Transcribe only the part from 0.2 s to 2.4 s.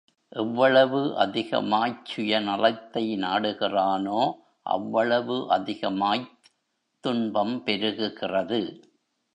எவ்வளவு அதிகமாய்ச் சுய